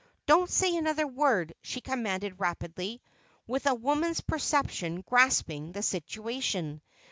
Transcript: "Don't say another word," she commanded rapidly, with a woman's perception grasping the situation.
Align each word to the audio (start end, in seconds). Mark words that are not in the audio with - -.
"Don't 0.25 0.49
say 0.49 0.75
another 0.75 1.05
word," 1.05 1.53
she 1.61 1.79
commanded 1.79 2.39
rapidly, 2.39 3.03
with 3.45 3.67
a 3.67 3.75
woman's 3.75 4.19
perception 4.21 5.01
grasping 5.07 5.73
the 5.73 5.83
situation. 5.83 6.81